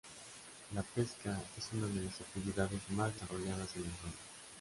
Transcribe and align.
La 0.73 0.81
pesca 0.81 1.39
es 1.59 1.69
una 1.73 1.85
de 1.85 2.01
las 2.01 2.19
actividades 2.21 2.89
más 2.89 3.13
desarrolladas 3.13 3.75
en 3.75 3.83
la 3.83 3.89
zona. 3.97 4.13